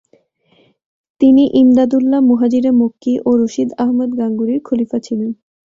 [1.21, 5.31] তিনি ইমদাদুল্লাহ মুহাজিরে মক্কি ও রশিদ আহমদ গাঙ্গুহির খলিফা ছিলেন।